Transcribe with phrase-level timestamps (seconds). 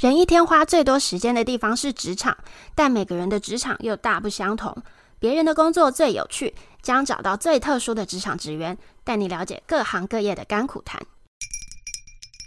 [0.00, 2.38] 人一天花最多时间的地方是职场，
[2.74, 4.74] 但每个人的职场又大不相同。
[5.18, 11.02] 别人的工作最有趣，将找到最特殊的职场职员，带你了解各行各业的甘苦谈。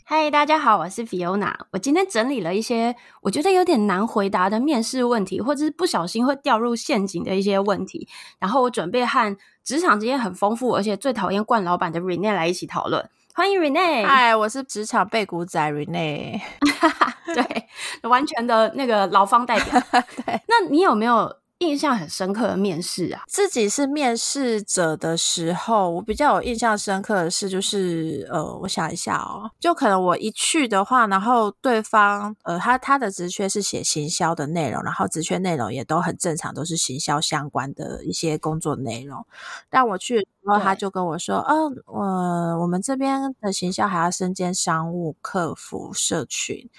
[0.04, 1.54] 嗨，大家好，我是 Fiona。
[1.70, 8.08] 我今天整理了一些我觉得有点难回答的面试问题，或者是不小心会掉入陷阱的一些问题。
[8.40, 13.08] 然后我准备和职场经验很丰富，而且最讨厌惯老板的 Rene 来一起讨论。
[13.35, 14.08] 欢迎 Rene。
[14.08, 16.41] 嗨，我是职场背骨仔 Rene。
[17.34, 19.79] 对，完全的那个劳方代表。
[20.25, 23.23] 对，那你有没有印象很深刻的面试啊？
[23.27, 39.26] 自己是面试者的时候，我比较有印象深刻的是，就是呃，我想一下哦，就可能我一去的话，然后对方呃，他他的职缺是写行销的内容，然后职缺内容也都很正常，都是行销相关的一些工作内容。
[39.70, 46.70] 但我去，然后他就跟我说，哦，我、呃、我们这边的行销还要身兼商务、客服、社群。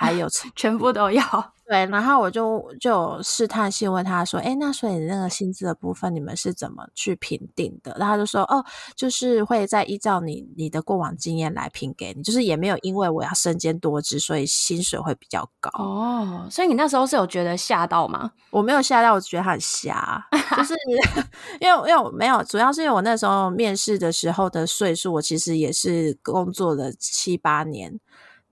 [0.00, 1.22] 还有全部都要
[1.66, 8.64] 对，然后我就就试探性问他说：“诶，那所以那个薪资的部分，你们是怎么去评定的？”然后他就说：“哦，
[8.96, 18.30] 就是会再依照你你的过往经验来评给你，就是也没有因为我要身兼多职，所以薪水会比较高。”哦，所以你那时候是有觉得吓到吗？
[18.50, 20.74] 我没有吓到，我觉得他很瞎，就是
[21.60, 28.00] 因为因为我没有，主要是因为我那时候面试的时候的岁数，我其实也是工作了七八年。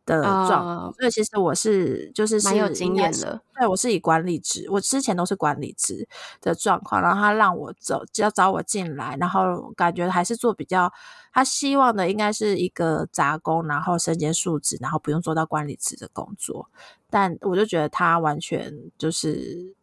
[0.07, 3.39] 的状况，所以其实我是就是蛮有经验的。
[3.55, 6.09] 对，我是以管理职，我之前都是管理职
[6.41, 10.91] 的状况，然后他让我走，要找我进来，然后感觉还是做比较，
[11.33, 16.71] 他希望的应该是一个杂工，然后身兼数职，然后不用做到管理职的工作，
[17.11, 19.75] 但我就觉得他完全就是。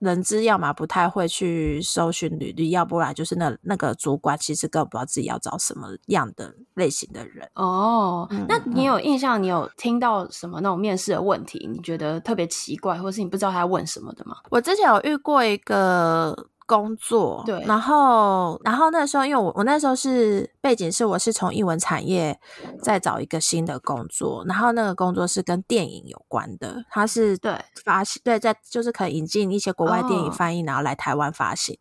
[0.00, 7.48] 人资要么不太会去搜寻履历，要不然就是那那个主管其实根本不知道自己要找什么样的类型的人。
[7.54, 9.40] 哦，嗯、那你有印象？
[9.40, 11.68] 你有听到什么那种面试的问题？
[11.70, 14.36] 你觉得特别奇怪，或是你不知道他要问什么的吗？
[14.50, 16.48] 我之前有遇过一个。
[16.70, 22.38] 工作对，然后然后那时候，因为我我那时候是背景是我是从艺文产业
[22.80, 31.76] 再找一个新的工作，然后那个工作是跟电影有关的，它是对发行对在就是可以引进一些国外电影翻译，然后来台湾发行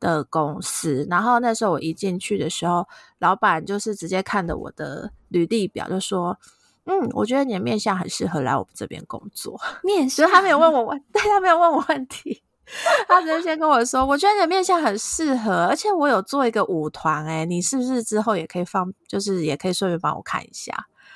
[0.00, 1.06] 的公司。
[1.10, 6.38] 然后那时候我一进去的时候，老板就是直接看着我的履历表就说
[6.86, 12.41] ：“嗯，我觉得你的面相很适合来我们这边工作。”面试他没有问我问， 对他没有问我问题。
[13.08, 20.72] 他直接先跟我说，我觉得你的面相很适合，而且我有做一个舞团，哎，你是不是之后也可以放，就是也可以顺便帮我看一下。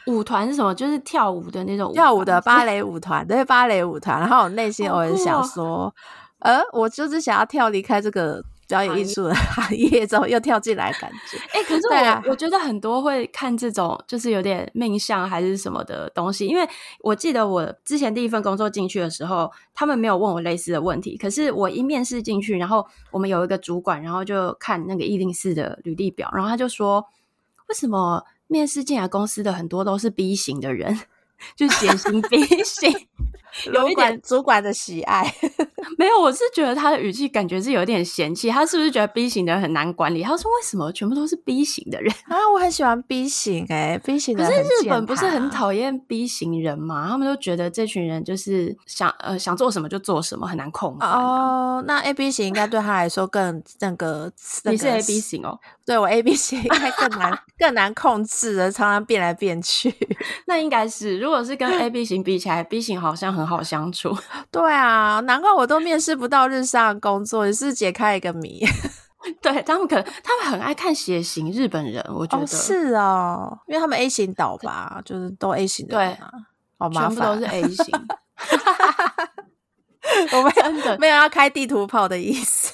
[0.07, 0.75] 舞团是什么？
[0.75, 4.21] 就是跳舞的那种跳舞的芭蕾舞团，对，芭蕾舞团。
[4.21, 5.93] 然后我内心我也想说，哦、
[6.41, 8.43] 呃，我就是想要跳离开这个。
[8.69, 16.69] 表演艺术的行业之后又跳进来，感觉哎、欸，可是我、啊、我觉得很多会看这种就是有点命相还是什么的东西，因为
[17.00, 27.04] 我记得我之前第一份工作进去的时候，他们没有问我类似的问题，可是我一面试进去，然后我们有一个主管，然后就看那个一零四的履历表，然后他就说，
[27.69, 30.98] 为什么面试进来公司的很多都是 B 型的人？
[31.54, 32.91] 就是典型 B 型，
[33.72, 35.34] 有一点主管的喜爱。
[35.99, 40.22] 没有，我是觉得他的语气感觉是有点嫌弃，他是不是觉得 B 型的人很难管理？
[40.22, 44.53] 他说：“为什么全部都是 B 型的人 啊？”我很喜欢 B 型哎、欸、，B 型的人。
[44.53, 47.06] 可是日本不是很讨厌 B 型人吗？
[47.09, 51.06] 他们都觉得这群人就是想呃想做什么就做什么，很难控制。
[51.06, 54.31] 哦，那 A B 型应该对他来说更那个。
[54.65, 55.59] 你是 A B 型哦？
[55.84, 59.95] 对，我 A B 型应该更难 更难控制的，常常变来变去。
[60.47, 61.19] 那应该是。
[61.19, 64.17] 如果是跟 A B 型比起来，B 型好像很好相处。
[64.51, 68.65] 对啊，难怪我都面试不到日上工作，也是解开一个谜。
[69.43, 76.19] 对，他们可能他们很爱看血型，日本人我觉得、哦、是哦，因为他们 A 型岛吧，就是都 A 型的、啊，对，
[76.79, 77.87] 好麻烦，全部都是 A 型。
[80.33, 82.73] 我们真的没有要开地图炮的意思。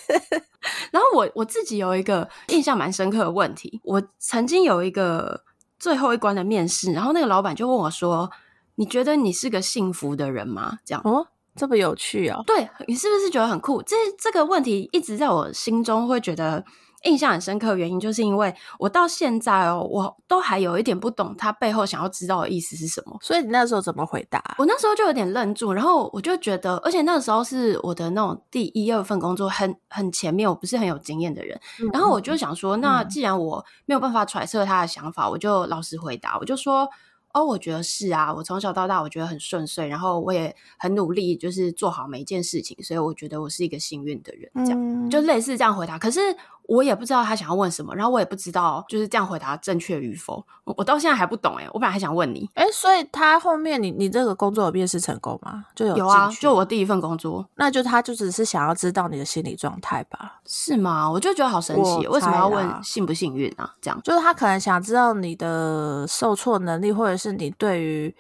[0.91, 5.43] 然后我我自己有一个印象蛮深刻的问题，我曾经有一个
[5.78, 8.31] 最后一关的面试，然后那个老板就问我说。
[8.77, 10.78] 你觉得你是个幸福的人吗？
[10.84, 12.42] 这样哦，这么有趣哦。
[12.47, 13.83] 对，你是不是觉得很酷？
[13.83, 16.65] 这这个问题一直在我心中会觉得
[17.04, 23.19] 印象很深刻的原因，就是因为我到现在哦，我都还有一点不懂他背后想要知道的意思是什么。
[23.21, 24.42] 所以你那时候怎么回答？
[24.57, 31.60] 我那时候就有点愣住，然后我就觉得，而且那个时候是我的那种第一二份工作很，很很前面，我不是很有经验的人。
[31.80, 36.89] 嗯、然后我就想说，那既然我没有办法揣测他的想法，嗯、我就老实回答，我就说。
[37.33, 45.99] 哦，我觉得是啊，我从小到大我觉得很顺遂，然后我也很努力，就是做好每一件事情，所以我觉得我是一个幸运的人，这样、嗯、就类似这样回答。
[45.99, 46.21] 可是
[46.68, 51.66] 我也不知道他想要问什么，然后我也不知道就是这样回答正确与否，我，我到现在还不懂哎。
[51.72, 55.64] 我本来还想问你，哎，所以他后面你你这个工作有面试成功吗？
[55.74, 60.41] 就有有啊，就我第一份工作，那就他就只是想要知道你的心理状态吧？
[60.47, 61.10] 是吗？
[61.10, 63.74] 我就觉得好神奇，为什么要问幸不幸运啊？
[63.80, 68.14] 这样就是他可能想知道你的受挫能力，或者是你对于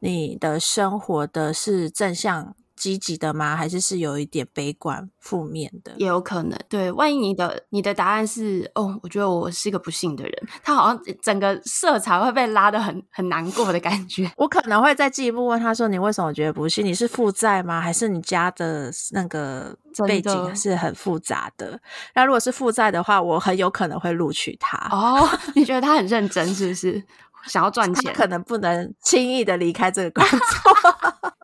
[0.00, 2.54] 你的生活的是正向。
[2.78, 3.56] 积极的吗？
[3.56, 5.92] 还是是有一点悲观、负面的？
[5.98, 6.58] 也有可能。
[6.68, 10.32] 对，万一你的你的答案是哦，我觉得我是一个不幸的人，
[10.62, 14.30] 他好像整个色彩会被拉的很很难过的感觉。
[14.38, 16.84] 我可能会再进一步问他说：“你为什么觉得不幸？
[16.86, 17.80] 你是负债吗？
[17.80, 19.76] 还是你家的那个
[20.06, 21.78] 背景是很复杂的？
[22.14, 24.78] 那如果是负债的话，我很有可能会录取他。
[24.90, 27.02] 哦， 你觉得他很认真，是不是？
[27.46, 30.38] 想要赚钱，可能不能轻易的离开这个工作。”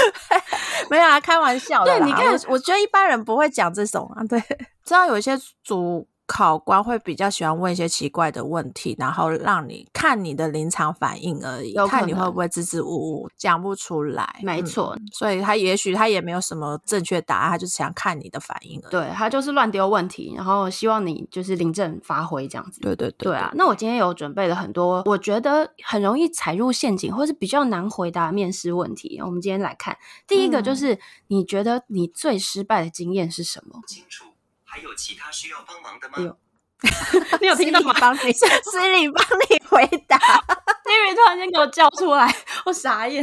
[0.90, 1.98] 没有啊，开玩笑的。
[1.98, 4.22] 对，你看，我觉得一般人不会讲这种啊。
[4.28, 4.40] 对，
[4.84, 14.40] 知道有一些主考官会比较喜欢问一些奇怪的问题，然后让你看你的临场反应而已，看你会不会支支吾吾讲不出来。
[14.42, 18.90] 没错，嗯，所以他也许他也没有什么正确答案，他就是想看你的反应而已。
[18.90, 22.80] 对，他就是乱丢问题，然后希望你就是临阵发挥这样子。
[22.80, 23.52] 对对对，对啊。
[23.54, 29.20] 那我今天有准备了很多，我觉得很容易踩入陷阱，或是比较难回答面试问题。
[29.22, 29.94] 我们今天来看
[30.26, 33.78] 第一个，就是你觉得你最失败的经验是什么？
[33.78, 34.31] 嗯
[34.74, 36.14] 还有其他需要帮忙的吗？
[36.18, 36.34] 有
[37.42, 37.94] 你有听到吗？
[38.00, 40.16] 帮你， Siri 帮你回答。
[40.16, 42.34] Siri 突然间给我叫出来，
[42.64, 43.22] 我傻眼。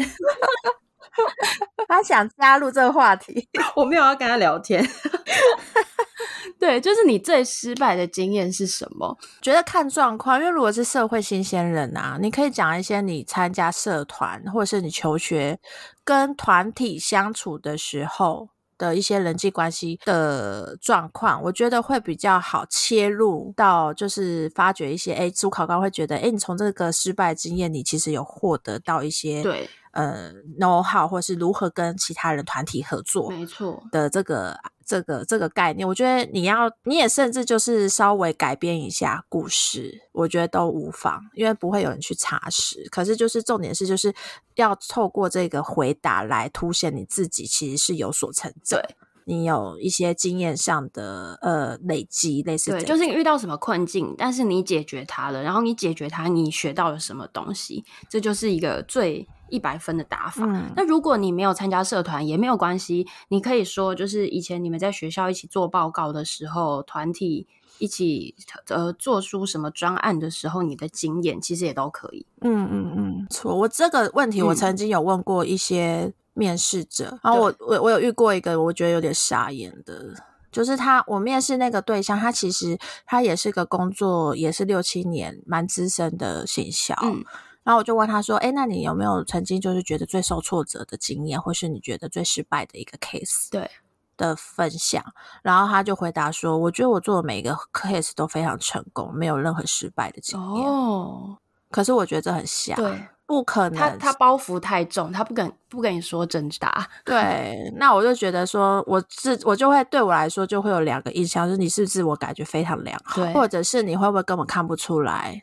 [1.88, 4.88] 他想加入这个话题，我没有要跟他聊天。
[6.60, 9.18] 对，就是你最失败的经验是什么？
[9.42, 15.60] 觉得看状况，因为如果是社会新鲜人啊，你可以讲一些你参加社团，或者是你求学
[16.04, 18.50] 跟团体相处的时候。
[18.80, 34.58] 的一些人际关系的状况，我觉得会比较好切入到，就是发掘一些，哎，主考官会觉得，哎，你从这个失败经验，你其实有获得到一些，对，呃，know how，或是如何跟其他人团体合作，没错的这个。
[34.90, 42.88] 这个这个概念，我觉得你要，你也甚至就是稍微改变一下故事，我觉得都无妨，因为不会有人去查实。
[42.90, 44.12] 可是就是重点是，就是
[44.56, 48.96] 要透过这个回答来凸显你自己其实是有所成长，对，
[49.26, 59.28] 你有一些经验上的呃累积，类似对，就是你遇到什么困境，但是你解决它了，然后你解决它，你学到了什么东西，这就是一个最。
[59.50, 60.46] 一百分的打法。
[60.46, 60.72] 嗯。
[60.76, 67.48] 那如果你没有参加社团也没有关系，你可以说就是以前你们在学校一起做报告的时候，团体
[67.78, 68.36] 一起
[68.68, 72.26] 呃做出什么专案的时候，你的经验其实也都可以。
[72.42, 73.56] 嗯嗯嗯，错。
[73.56, 80.14] 我这个问题我曾经有问过一些面试者，嗯、然后我我我有遇过一个我觉得有点傻眼的，
[80.52, 86.96] 就是他我面试那个对象，他其实他也是个工作也是六七年蛮资深的行销。
[87.04, 87.24] 嗯
[87.70, 93.48] 然后我就问他说：“哎，那你有没有曾经就是觉得最受挫折的经验，或是你觉得最失败的一个 case？
[93.52, 93.70] 对
[94.18, 95.04] 的分享。”
[95.44, 101.38] 然后他就回答说：“我觉得我做的每一个 case 都非常成功，没有任何失败的经验。”哦，
[101.70, 103.78] 可是我觉得这很瞎，对，不可能。
[103.78, 106.90] 他他包袱太重，他不跟不跟你说真答。
[107.06, 115.40] 对，那我就觉得说，我自我就会对我来说就会有两个印象，就是你是自我感觉非常良好，或者是你会不会根本看不出来？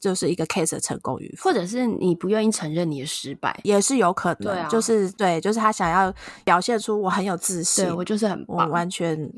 [0.00, 4.50] 就是一个 case 的成功与否，或者是你不愿意承认你的失败，也是有可能。
[4.50, 6.10] 对啊，就是对，就是他想要
[6.42, 9.30] 表现出我很有自信，对，我就是很棒，我完全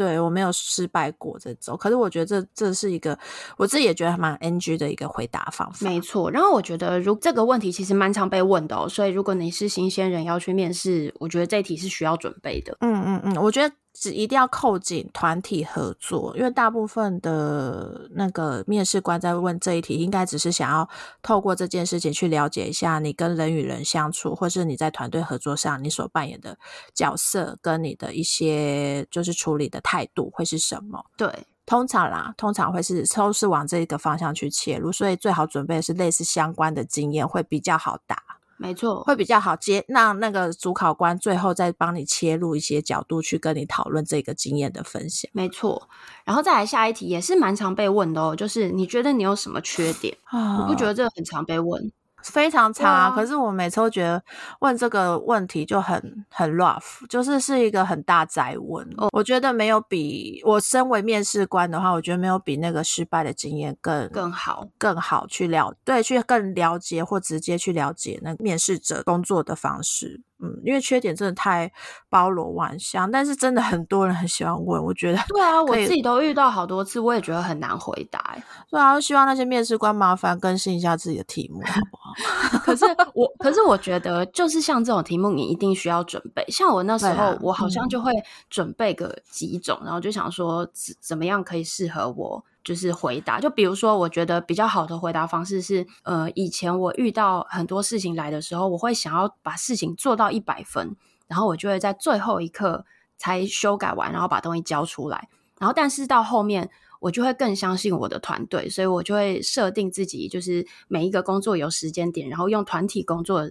[0.00, 1.76] 对我没有失败过这种。
[1.76, 3.18] 可是我觉得这这是一个
[3.58, 5.86] 我自己也觉得蛮 NG 的一个回答方法。
[5.86, 12.74] 没错，然后我觉得如这个问题其实蛮常被问的哦，所以如果你是新鲜人要去面试，我觉得这一题是需要准备的。
[12.80, 13.74] 嗯嗯嗯，我觉得。
[14.00, 20.88] 只一定要扣紧团体合作，因为大部分的那个面试官在问这一题，应该只是想要
[21.20, 26.58] 透过这件事情去了解一下你跟人与人相处，或是你在团队合作上你所扮演的
[26.94, 31.04] 角色，跟你的一些就是处理的态度会是什么。
[31.18, 38.16] 对，通常啦，通常会是都是往这个方向去切入，所以最好准备的是类似相关的经验，会比较好答。
[38.62, 45.30] 没错，会比较好接，让那个主考官最后再帮你切入一些角度去跟你讨论这个经验的分享。
[45.32, 45.88] 没错，
[46.26, 50.14] 然后再来下一题也是蛮常被问的哦，就是你觉得你有什么缺点？
[50.24, 51.90] 啊，我不觉得这个很常被问。
[52.22, 54.22] 非常长啊，可是我每次都觉得
[54.60, 58.86] 问这个问题就很很 rough，就是是一个很大宅问。
[58.96, 70.22] 哦，我觉得没有比我身为面试官的话，我觉得没有比那个失败的经验更更好，更好去了，对，去更了解或直接去了解那个面试者工作的方式。
[70.42, 71.70] 嗯，因为缺点真的太
[72.08, 78.36] 包罗万象，但是真的很多人很喜欢问，我觉得对啊， 我自己都遇到好多次，我也觉得很难回答。
[78.70, 82.58] 对啊，希望那些面试官麻烦更新一下自己的题目，好不好？
[82.64, 86.44] 可是我，可是我觉得，就是像这种题目，你一定需要准备。
[86.48, 88.12] 像我那时候，啊、我好像就会
[88.48, 92.44] 准备个几种，嗯、然后就想说怎怎么样可以适合我。
[92.62, 100.94] 就是回答，就比如说，我觉得比较好的回答方式是，呃，以前我遇到很多事情来的时候，我会想要把事情做到一百分，
[101.26, 102.84] 然后我就会在最后一刻
[103.16, 105.28] 才修改完，然后把东西交出来。
[105.58, 113.42] 然后，但是到后面，我就会更相信我的团队，所以我就会设定自己，就是每一个工作有时间点，然后用团体工作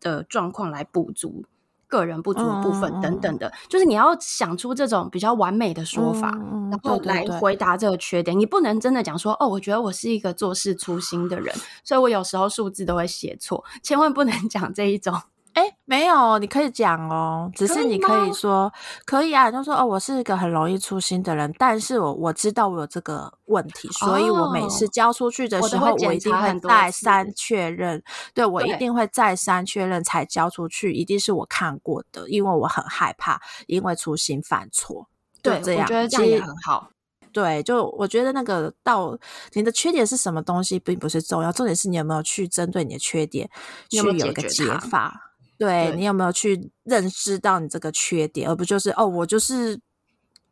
[0.00, 1.44] 的状况来补足。
[1.88, 8.26] 个人不足的部分等等的，嗯、就是你要想出这种比较完美的说法，嗯、然后来回答这个缺点。
[8.26, 15.14] 对对对，你不能真的讲说哦，我觉得我是一个做事粗心的人，所以我有时候数字都会写错，千万不能讲这一种。
[15.56, 18.70] 哎，没有，你可以讲哦，只是你可以说
[19.06, 28.02] 可以，啊，就说哦，我是一个很容易粗心的人，但是我我知道我有这个问题，所以我每次交出去的时候，我，我一定会再三确认，
[28.34, 35.08] 对，我一定会再三确认才交出去，一定是我看过的，因为我很害怕因为粗心犯错。
[35.40, 36.90] 对，这样我觉得这样也很好。
[37.32, 39.18] 对，就我觉得那个到
[39.54, 43.48] 你的缺点是什么东西并不是重要，重点是你有没有去针对你的缺点
[43.88, 45.22] 去有一个解法。
[45.58, 49.78] 对，对你有没有去认识到你这个缺点，而不就是哦，我就是，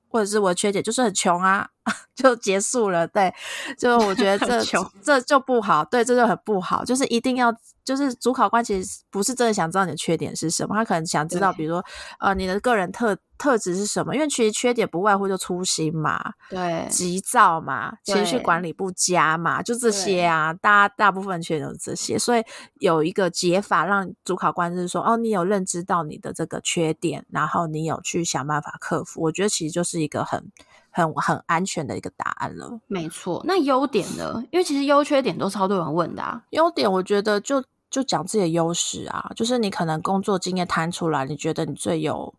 [0.08, 1.68] 或者是我的缺点就是很穷啊，
[2.14, 3.06] 就结束了。
[3.06, 3.32] 对，
[3.78, 7.54] 就我觉得 这穷这就不好，对，这就很不好，就是一定要。
[7.84, 11.84] 就是主考官其实不是真的想知道你的缺点是什么，他可能想知道，比如说，
[12.18, 14.14] 呃，你的个人特特质是什么？
[14.14, 22.18] 因为其实缺点不外乎就粗心嘛，对，急躁嘛，情绪管理不佳嘛，就这些啊，大大部分缺点都是这些。
[22.18, 22.42] 所以
[22.78, 29.20] 有一个解法让主考官就是说，哦，你有认知到你的这个缺点，然后你有去想办法克服。
[29.20, 30.50] 我觉得其实就是一个很
[30.90, 32.80] 很很安全的一个答案了。
[32.86, 34.42] 没错，那优点呢？
[34.52, 36.42] 因为其实优缺点都超多人问的啊。
[36.50, 37.62] 优点我觉得就。
[37.94, 42.34] 就讲自己的优势啊，就是你可能工作经验摊出来，你觉得你最有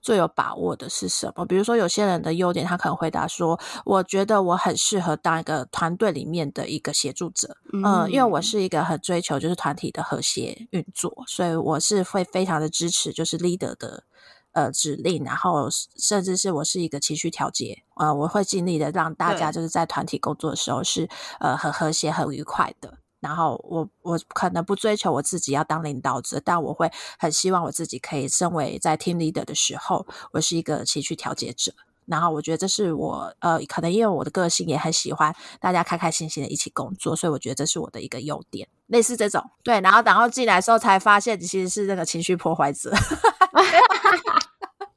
[0.00, 1.44] 最有把握的是什么？
[1.44, 14.04] 比如说有些人的优点，他可能回答说：“我觉得我很适合当一个团队里面的一个协助者，嗯，呃，因为我是一个很追求就是团体的和谐运作，所以我是会非常的支持就是 leader 的
[14.52, 15.68] 呃指令，然后
[15.98, 31.72] 甚至是我是一个情绪调节，呃，我会尽力的让大家就是在团体工作的时候是呃很和谐、很愉快的。”然后我我可能不追求我自己要当领导者，但我会很希望我自己可以身为在 team leader 的时候，我是一个情绪调节者。
[32.04, 38.68] 然后我觉得这是我呃，可能因为我的个性也很喜欢大家开开心心的一起工作，所以我觉得这是我的一个优点。
[38.88, 42.92] 类似这种对，然后然后进来的时候才发现你其实是那个情绪破坏者，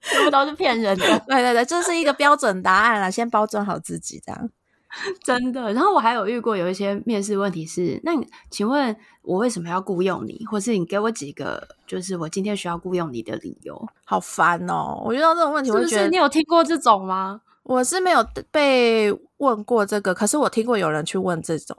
[0.02, 1.06] 全部都是骗人的。
[1.26, 4.50] 对对对，这是一个标准答案了，先包装好自己这样。
[5.24, 13.88] 真的，然后我还有遇过有一些面试问题是，那你请问我为什么要雇佣你，或是你给我几个就是我今天需要雇佣你的理由？
[14.06, 15.02] 好烦哦！
[15.06, 17.42] 我遇到这种问题，我觉得你有听过这种吗？
[17.64, 21.76] 我是没有被问过这个，可是我听过有人去问这种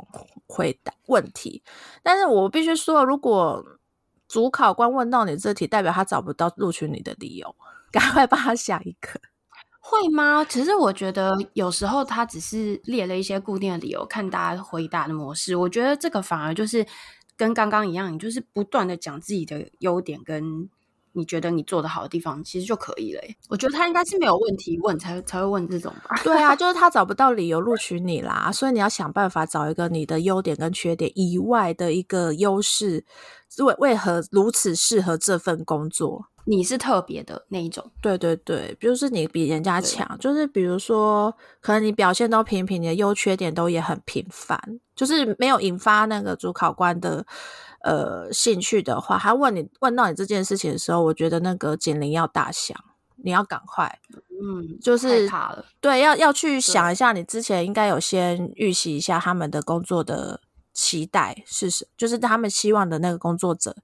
[0.47, 1.63] 回答问题。
[2.03, 3.65] 但是我必须说，如果
[4.29, 7.57] 主考官问到你这题，代表他找不到录取你的理由，
[7.91, 9.19] 赶快帮他想一个。
[9.91, 10.45] 会吗？
[10.45, 15.57] 其实我觉得有时候他只是列了一些固定的理由，看大家回答的模式。
[15.57, 16.87] 我觉得这个反而就是
[17.37, 20.69] 跟刚刚一样，你就是不断的讲自己的优点，跟
[21.13, 23.21] 你觉得你做得好的地方，其实就可以了。
[23.49, 26.21] 我觉得他应该是没有问题问才才会问这种吧。
[26.23, 33.05] 对啊， 就是他找不到理由录取你啦，所以你要想办法找一个你的优点跟缺点以外的一个优势，
[33.65, 36.27] 为为何如此适合这份工作。
[36.51, 44.59] 你是特别的那一种，对对对，比如说你比人家强，就是比如说可能你表现都平平，你的优缺点都也很平凡，
[44.97, 47.27] 就是没有引发那个主考官的
[47.83, 52.75] 呃兴趣的话，他问你问到你这件事情的时候，我觉得那个警铃要大响，
[53.17, 53.99] 你要赶快，
[54.41, 55.31] 嗯，就是
[55.83, 60.41] 对，要要去想一下，你之前应该有先预习一下他们的工作的
[60.73, 63.77] 期待是什，就是他们希望的那个工作者。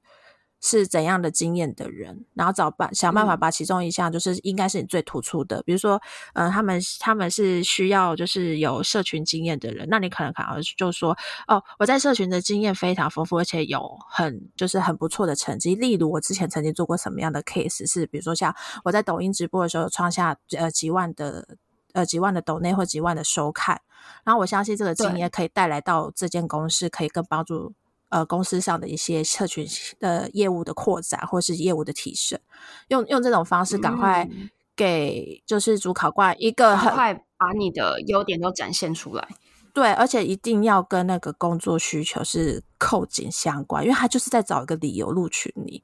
[0.67, 6.01] 是怎样的经验的人，然后找办想办法把其中一项就是应该是你最突出的，嗯、比如说，
[6.33, 11.15] 嗯、呃，他们他们是需要就是有社群经验的人，那你可能可能就说，
[11.49, 15.75] 哦，我在社群的经验非常丰富，而且有很就是很不错的成绩。
[15.75, 21.47] 例如我之前曾经做过什么样的 case，是比如说像我在抖音直播的时候创下呃几万的
[21.93, 23.83] 呃几万的抖内或几万的收看，
[24.25, 27.75] 然后我相信这个经验可以带来到这间公司，可以更帮助。
[28.15, 29.67] 呃公司上的一些社群
[29.99, 32.39] 的业务的扩展，或是业务的提升，
[32.87, 34.29] 用用这种方式赶快
[34.77, 39.27] 给就是主考官一个很快把你的优点都展现出来。
[39.73, 45.83] 对，而且一定要跟那个工作需求是扣紧相关，因为他就是在找一个理由录取你。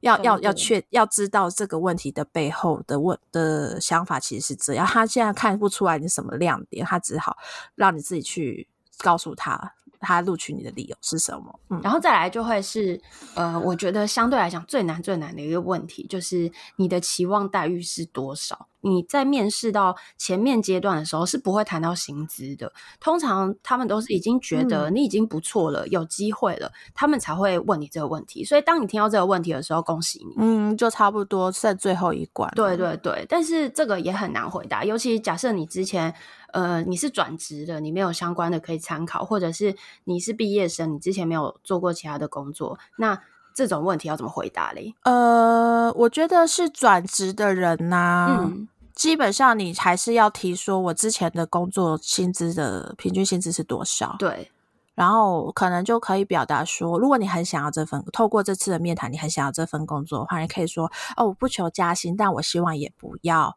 [0.00, 7.36] 要要要确要知道这个问题的背后的问的想法其实是这样，他现在看不出来你什么亮点，他只好
[7.74, 8.66] 让你自己去
[8.98, 9.74] 告诉他。
[10.00, 11.60] 他录取你的理由是什么？
[11.70, 13.00] 嗯，然后再来就会是，
[13.34, 18.68] 呃，我觉得相对来讲最难最难的一个问题就是你的期望待遇是多少？
[18.82, 28.44] 你在面试到前面阶段的时候是不会谈到薪资的，通常他们都是已经觉得你已经不错了，嗯、有机会了，他们才会问你这个问题。
[28.44, 32.48] 所以当你听到这个问题的时候，恭喜你，嗯，就差不多在最后一关。
[32.54, 36.14] 对对对，但是这个也很难回答，尤其假设你之前。
[36.56, 43.20] 呃，你是转职的，你没有相关的可以参考，或者是你是毕业生，你之前没有做过其他的工作，那
[43.54, 44.94] 这种问题要怎么回答嘞？
[45.02, 54.16] 呃，我觉得是转职的人呐、啊，嗯，基本上你还是要提说，我之前的工作薪资的平均薪资是多少？
[54.18, 54.50] 对，
[54.94, 63.54] 然后可能就可以表达说，如果你很想要这份，透过这次的面谈，你很想要这份工作的话，你可以说，哦，我不求加薪，但我希望也不要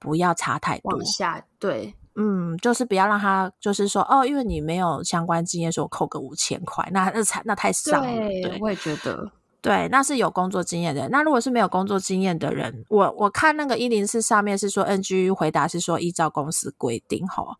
[0.00, 1.94] 不要差太多，往下，对。
[2.16, 8.06] 嗯，就是不要让他，就是说哦，因为你没有相关经验，说我扣个五千块，那那才那太少了。
[8.06, 11.10] 对，对，我也觉得，对，那是有工作经验的人。
[11.10, 17.56] 那如果是没有工作经验的人，我我看那个一零四上面是说，NG 回答是说依照公司规定齁。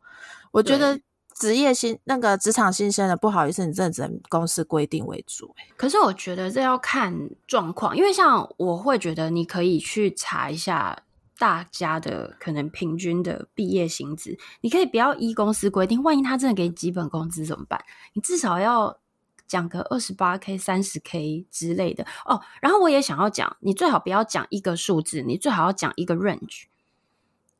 [0.53, 1.01] 我觉得
[1.35, 5.53] 职业新那个职场新生的，不好意思，你真的只能公司规定为主。
[5.77, 10.97] 可是我觉得这要看状况，因为像我会觉得你可以去查一下。
[11.39, 16.03] 大家的可能平均的毕业薪资，你可以不要依公司规定。
[16.03, 17.85] 万一他真的给你基本工资怎么办？
[18.13, 18.99] 你至少要
[19.47, 22.41] 讲个二十八 k、三十 k 之类的哦。
[22.61, 26.65] 然后我也想要讲，你最好不要讲一个数字，你最好要讲一个 range，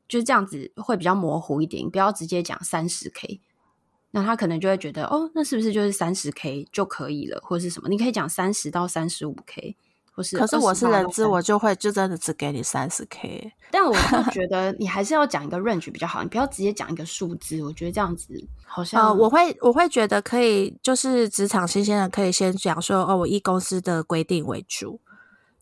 [0.09, 1.91] 就是这样子会比较模糊一点。
[1.91, 3.41] 不要直接讲三十 k，
[4.13, 7.89] 那他可能就会觉得哦，那是不是就是三十 k 就可以了，或者是什么？
[7.89, 9.77] 你可以讲三十到三十五 k。
[10.15, 13.53] 不是，可是我是人资，我就会就真的只给你三十 K。
[13.73, 17.61] 但我就觉 得你还是要讲一个 range 比较好，你不要直接讲一个数字。
[17.65, 18.33] 我觉得这样子
[18.65, 19.03] 好像……
[19.03, 25.01] 呃，我会我会觉得可以，就是职场新鲜人可以先讲说哦，我以公司的规定为主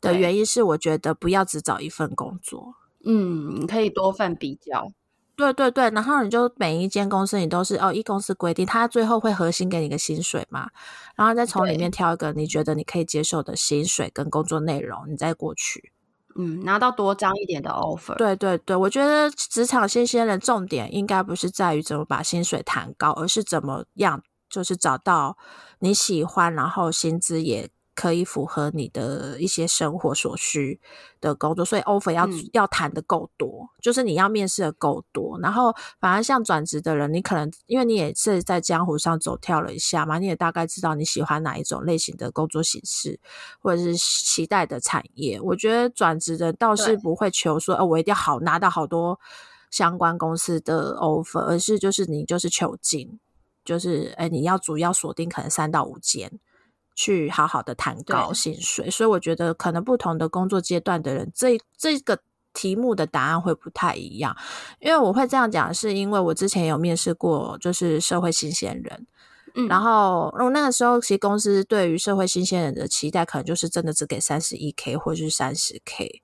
[0.02, 2.74] 的原因是，我觉得不要只找一份工作，
[3.06, 4.92] 嗯，你可以多份比较。
[5.34, 10.68] 对对对，然后你就每一间公司你都是哦，一公司规定，他最后会核心给你个薪水嘛，
[11.16, 15.92] 然后再从里面挑一个你觉得你可以接受的薪水跟工作内容，你再过去，
[16.36, 18.14] 嗯，拿到多张一点的 offer。
[18.16, 25.36] 对对对，我觉得职场新鲜人重点应该不是在于怎么把薪水谈高，而是怎么样就是找到
[25.78, 27.70] 你喜欢，然后薪资也。
[27.94, 30.80] 可以符合你的一些生活所需
[31.20, 35.38] 的工作，所以 offer 要、嗯、要谈的够多，就是你要面试的够多。
[35.40, 43.20] 然后，反而像转职的人，你可能因为你也是在江湖上走跳了一下嘛，你也大概知道你喜欢哪一种类型的工作形式，
[43.60, 45.38] 或者是期待的产业。
[45.40, 49.20] 我觉得转职的倒是不会求说，哦，我一定要好拿到好多
[49.70, 53.20] 相关公司的 offer，而是就是你就是求进，
[53.64, 56.40] 就是哎，你要主要锁定可能三到五间。
[56.94, 62.18] 去好好的谈高薪水，所以我觉得可能不同的工作阶段的人，这这个
[62.52, 64.36] 题目的答案会不太一样。
[64.78, 69.06] 因为我会这样讲，是因为我之前有面试过，就是社会新鲜人，
[69.54, 76.22] 嗯，然后那个时候其实公司对于社会新鲜人的期待，可能就是真的只给三十一 k 或者是三十 k，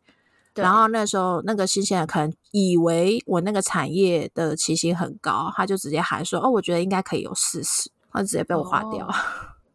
[0.55, 9.07] 然后那时候那个新鲜人可能以为我那个产业的起薪很高，他就直接喊说：“哦，我觉得应该可以有四十。”他直接被我划掉。
[9.07, 9.15] 哦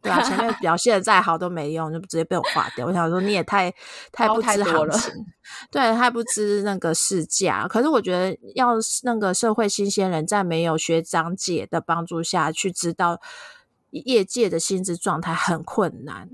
[0.04, 2.86] 对啊，前面 表现的再好都没用，就直接被我划掉。
[2.86, 3.72] 我想说你也太
[4.12, 5.26] 太不知行情，
[5.70, 7.66] 对，太不知那个市价。
[7.66, 13.20] 可是我觉得要那个社会新鲜人在没有学长姐的帮助下去知道
[13.90, 16.28] 业界的薪资状态很困难。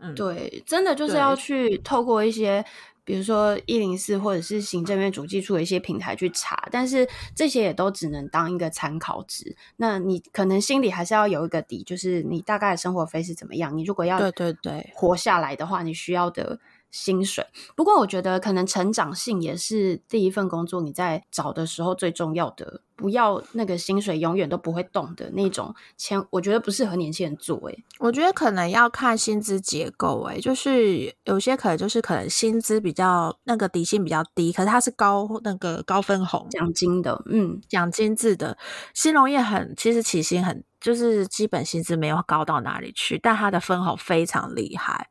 [0.00, 2.64] 嗯，对，真的就是要去透过一些。
[3.04, 9.56] 比如说一零四或者是行政院主计处的一些平台去查，但是这些也都只能当一个参考值。
[9.76, 13.76] 那你可能心里还是要有一个底，就是你大概的生活费是怎么样。
[13.76, 16.58] 你如果要对对对活下来的话，你需要的
[16.92, 17.44] 薪水。
[17.74, 27.58] 不过我觉得可能成长性也是第一份工作你在找的时候最重要的，不要那个薪水永远都不会动的那种钱，我觉得不适合年轻人做。
[27.68, 38.56] 诶，我觉得可能要看薪资结构，诶，就是有些可能就是可能薪资比较那个底薪比较低，可是它是高那个高分红奖金的，嗯，奖金制的。
[38.92, 45.08] 新农业很其实起薪很就是基本薪资没有高到哪里去，但它的分红非常厉害。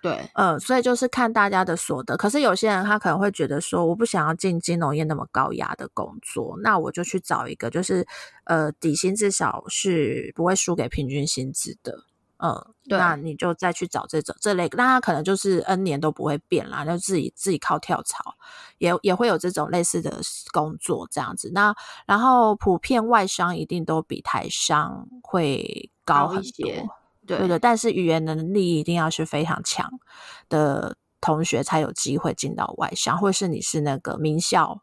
[0.00, 2.16] 对，嗯，所以就是看大家的所得。
[2.16, 8.06] 可是有些人他可能会觉得说，我不想要进金融业那么高压的工作，那我就去找一个就是
[8.44, 12.04] 呃底薪至少是不会输给平均薪资的，
[12.38, 18.34] 嗯、那你就再去找这种这类，那他可能就是 N 年都不会变啦，就自己自己靠跳槽，
[18.78, 20.20] 也也会有这种类似的
[20.52, 21.50] 工作这样子。
[21.52, 21.74] 那
[22.06, 26.97] 然后普遍外商一定都比台商会高很多。
[27.36, 30.00] 对的，但是语言能力一定要是非常强
[30.48, 34.82] 的同学才有机会进到外商，或是你是那个名校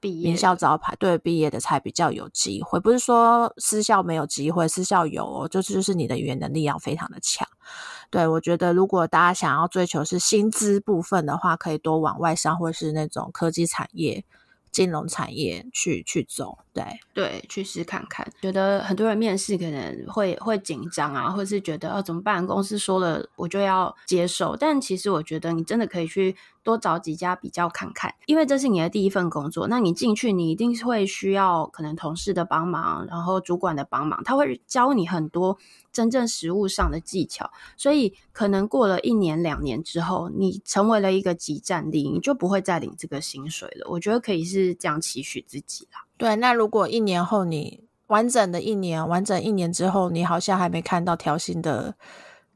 [0.00, 2.80] 毕业，名校招牌对毕业的才比较有机会。
[2.80, 7.46] 不是说私校没有机会，私校有哦，就是就是你的语言能力要非常的强。
[8.10, 14.24] 对，我觉得如果大家想要追求是薪资部分的话，可以多往外商或是那种科技产业。
[14.72, 18.26] 金融产业去去走，对对，去试看看。
[18.40, 22.46] 觉得很多人面试可能会会紧张啊，或是觉得哦怎么办？
[22.46, 29.68] 公司说了我就要接受，但其实我觉得你真的可以去多找几家比较看看，因为这是你的第一份工作。
[29.68, 35.58] 那你进去，你一定会需要可能同事的帮忙，然后主管的帮忙，他会教你很多。
[35.90, 43.88] 真正实务上的技巧，所以可能过了一年两年之后，你成为了一个集战力，你就不会再领这个薪水了。
[43.90, 46.04] 我觉得可以是这样期许自己啦。
[46.16, 51.96] 对，那如果一年后你完整的一年，完整一年之后，你好像还没看到调薪的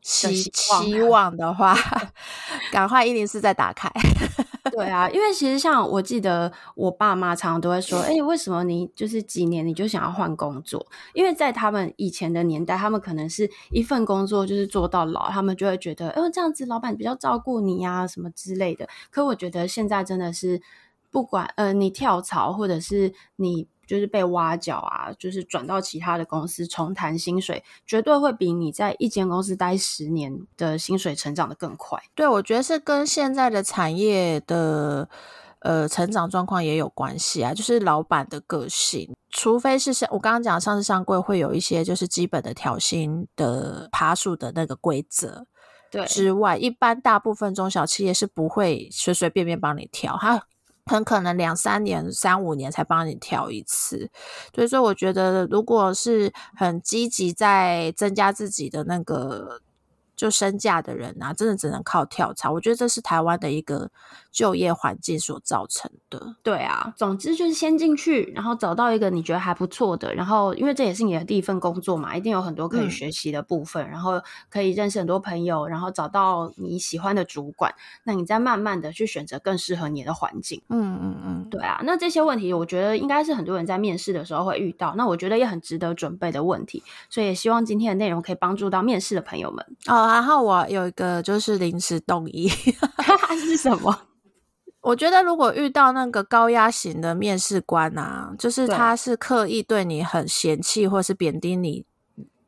[0.03, 1.75] 希希望的话，
[2.73, 3.89] 赶快一零四再打开。
[4.73, 10.85] 对啊，因为其实像我记得我爸妈常常都会说：“哎，为什么你就是几年你就想要换工作？”
[11.15, 20.63] 因为在他们以前的年代，他们可能是一份工作就是做到老，他们就会觉得：“哦，这样子老板比较照顾你呀，什么之类的。”可我觉得现在真的是，
[21.11, 23.69] 不管呃你跳槽或者是你。
[23.87, 32.01] 就是被挖角啊，就是转到其他的公司重谈薪水，绝对会比你在一间公司待十年的薪水成长的更快。
[32.15, 35.09] 对，我觉得是跟现在的产业的
[35.61, 45.45] 呃成长状况也有关系啊，就是老板的个性，除非是像我刚刚讲上市上柜会有一些就是基本的调薪的爬数的那个规则，
[45.91, 50.47] 对之外，一般大部分中小企业是不会随随便便帮你调，哈。
[50.87, 54.11] 很可能两三年、三五年才帮你调一次，
[54.55, 59.61] 所以说我觉得，如果是很积极在增加自己的那个。
[60.23, 62.53] 就身价的人啊，真的只能靠跳槽。
[62.53, 63.91] 我觉得这是台湾的一个
[64.31, 66.37] 就业环境所造成的。
[66.45, 80.63] 对啊，总之就是先进去，然后找到一个你觉得还不错的，然后因为这也是你的第一份工作嘛，一定有很多可以学习的部分，嗯、然后可以认识很多朋友，然后找到你喜欢的主管，那你再慢慢的去选择更适合你的环境。
[80.69, 89.67] 嗯嗯嗯，对啊，那这些问题我觉得应该是很多人在面试的时候会遇到，那我觉得也很值得准备的问题，所以也希望今天的内容可以帮助到面试的朋友们。
[89.89, 90.12] 哦。
[90.13, 92.49] 然后我有一个就是临时动议
[93.41, 93.97] 是什么？
[94.83, 101.85] 我觉得如果遇到那个高压型的面试官啊，就是他是刻意对你很嫌弃，或是贬低你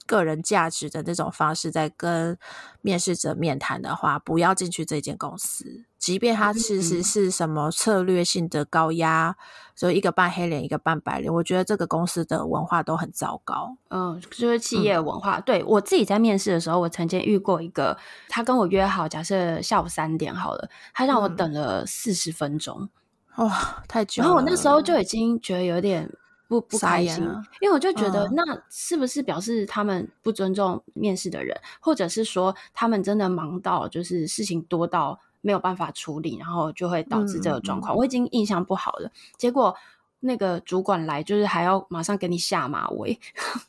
[0.07, 2.38] 个人价值的那种方式，在跟
[2.81, 5.85] 面试者面谈的话，不要进去这间公司。
[5.99, 9.35] 即便他其实是什么策略性的高压，
[9.75, 13.75] 所以一个扮黑脸，一个扮白脸，我觉得这个公司的文化都很糟糕。
[13.88, 15.38] 嗯，就是企业文化。
[15.38, 17.97] 嗯、对，我自己在面试的时候，我曾经遇过一个，
[18.29, 22.90] 他跟我约好，假设下午三点好了，他让我等了四十分钟，
[23.37, 23.53] 哇、嗯哦，
[23.88, 24.27] 太久了。
[24.27, 26.07] 然后我那时候就已经觉得有点
[26.61, 27.25] 不不开心，
[27.61, 35.19] 因为我就觉得那是不是表示他们不尊重面试的人，嗯、或者是说他们真的忙到就是事情多到。
[35.47, 37.95] 没有办法处理，然后就会导致这个状况。
[37.95, 39.77] 嗯、我已经印象不好了，结果
[40.24, 43.18] 那个主管来，就是还要马上给你下马威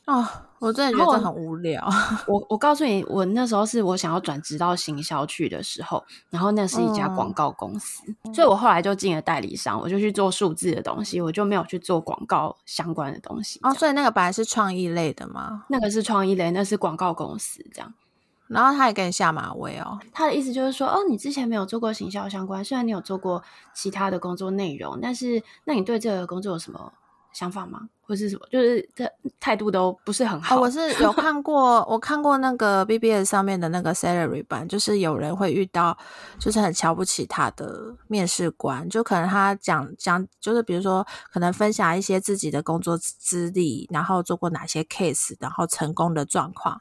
[0.06, 0.28] 啊、 哦！
[0.58, 1.86] 我真的觉得这很无聊。
[2.26, 13.60] 我我告诉你，我那时候是我想要转职到行销去的时候，然后那是一家广告公司，嗯、所以我后来就进了代理商，我就去做数字的东西，我就没有去做广告相关的东西。
[13.62, 15.64] 哦，所以那个本来是创意类的吗？
[15.68, 17.92] 那个是创意类，那是广告公司这样。
[18.48, 23.42] 然后他也给你下马威哦，他的意思就是说，哦，你之前没有做过行销相关，虽然你有做过
[23.74, 26.92] 其他的工作内容，但是那你对这个工作有什么
[27.32, 27.88] 想法吗？
[28.06, 28.46] 或是什么？
[28.52, 30.56] 就是这态度都不是很好。
[30.56, 35.98] 哦、我是有看过， 我看过那个 BBS 上面的那个 salary 版，就是有人会遇到，
[36.38, 46.80] 就是很瞧不起他的面试官，就可能他讲讲，就是比如说可能分享一些自己的工作资历，然后做过哪些 case，然后成功的状况。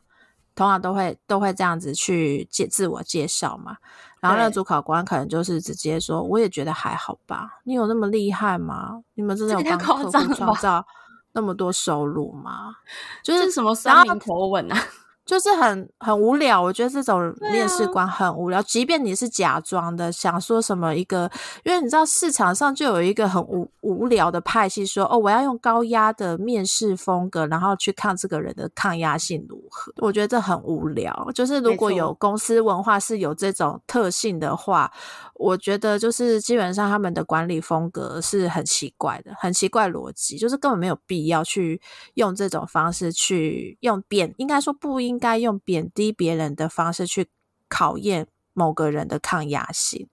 [0.55, 3.77] 通常都会都会这样子去介自我介绍嘛，
[4.21, 9.03] 然后那个主考官可能就是直接说，我也觉得还好吧，你有那么厉害吗？
[9.15, 10.85] 你们真的有帮客户创造
[11.33, 12.77] 那么多收入吗？
[13.21, 14.77] 就是，是什么酸民口吻啊？
[15.25, 18.59] 就是很很无聊，我觉得这种面试官很无聊。
[18.59, 21.29] 啊、即便你是假装的，想说什么一个，
[21.63, 29.91] 因为你知道市场上就有一个很无无聊的派系说，说哦，我要用高压的面试风格，然后去看这个人的抗压性如何。
[29.97, 31.27] 我觉得这很无聊。
[31.33, 34.91] 就是如果有公司文化是有这种特性的话，
[35.33, 41.81] 我觉得就是基本上他们的管理风格是很奇怪的，很奇怪逻辑，就是根本没有必要去
[42.13, 45.14] 用这种方式去用贬，应该说不应。
[45.15, 47.29] 应该用贬低别人的方式去
[47.69, 50.09] 考验某个人的抗压性。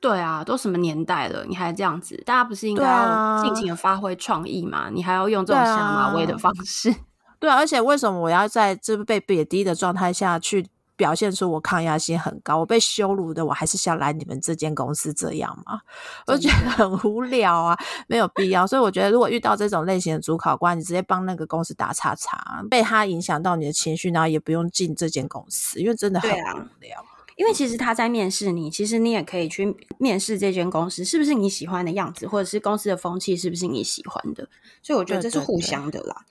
[0.00, 2.22] 对啊，都什么年代了，你还这样子？
[2.24, 4.86] 大家不是应该要尽情的发挥创意吗？
[4.86, 6.90] 啊、你还要用这种下马威的方式？
[6.90, 7.00] 对啊，
[7.40, 10.66] 对啊，而且为什么我要在这被贬低的状态下去？
[10.96, 15.80] 表现出我抗压性很高，我被羞辱的，我还是想来你们这间公司这样吗？
[16.26, 17.78] 我觉得很无聊啊，
[18.08, 18.66] 没有必要。
[18.66, 27.04] 所以我觉得，如果遇到这种类型的主考官，你直接帮那个公司打叉叉，被他影响到你的情绪，然后也不用进这间公司，因为真的很无聊。
[27.36, 34.48] 因为其实他在面试你，其实你也可以去面试这间公司是不是你喜欢的样子，或者是公司的风气是不是你喜欢的。
[34.82, 36.24] 所以我觉得这是互相的啦。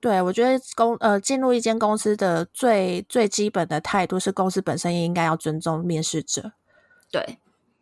[0.00, 6.52] 对，对，对，对，我觉得公呃进入一间公司的最最基本的态度是，公司本身也应该要尊重面试者。
[7.10, 7.38] 对，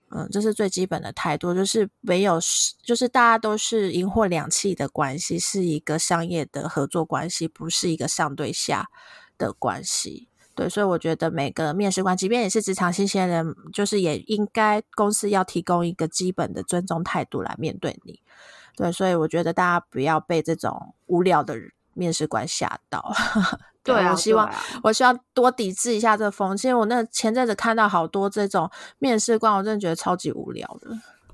[0.08, 2.40] 嗯，这是最基本的态度，就是没有
[2.82, 8.88] 就是大家都是银货两气的关系，是一个商业的合作关系，不是一个上对下
[9.36, 10.29] 的关系。
[10.60, 18.20] 对，所以我觉得每个面试官，即便也是职场新鲜人，就是也应该公司要提供一个基本的尊重态度来面对你。
[18.76, 21.56] 对，所以我觉得大家不要被这种无聊的
[21.94, 23.10] 面试官吓到。
[23.82, 26.68] 对，对啊，我希望，啊、我希望多抵制一下这风气。
[26.68, 30.90] 因为我那前阵子看到好多这种面试官，我真的觉得超级无聊的。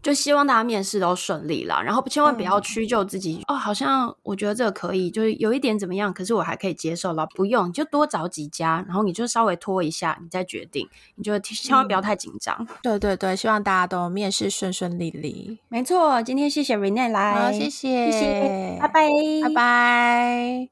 [0.07, 3.59] 就希望大家面试都顺利啦，然后千万不要屈就自己、嗯、哦。
[3.59, 7.27] 好像我觉得这个可以，就是有一点怎么样，可是我还可以接受了。
[7.35, 10.88] 不用，你就多找几家，然后你就稍微拖一下，你再决定。
[11.16, 12.69] 你就千万不要太紧张、嗯。
[12.85, 15.59] 对对对，希望大家都面试顺顺利利。
[15.69, 19.11] 没错，今天谢谢 Renee 来，好，谢谢，谢谢，拜拜，
[19.42, 20.69] 拜拜。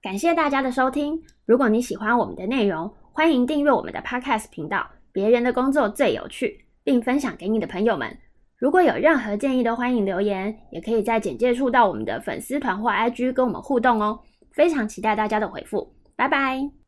[0.00, 1.22] 感谢大家的收听。
[1.44, 4.88] 如果你喜欢我们的内容，欢迎订阅我们的 Podcast 频道。
[5.12, 6.64] 别人的工作最有趣。
[6.84, 8.16] 并分享给你的朋友们。
[8.56, 14.20] 如果有任何建议，都欢迎留言，也可以在简介处到我们的粉丝团或 IG 跟我们互动哦。
[14.52, 16.81] 非常期待大家的回复，拜拜。